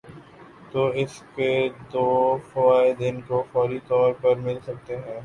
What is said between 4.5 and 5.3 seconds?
سکتے ہیں۔